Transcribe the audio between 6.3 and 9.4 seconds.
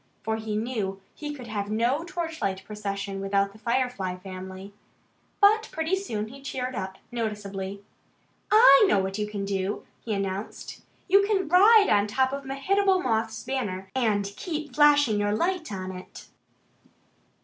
cheered up noticeably. "I know what you